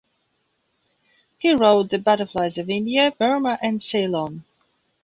[1.37, 4.43] He wrote "The butterflies of India, Burmah and Ceylon".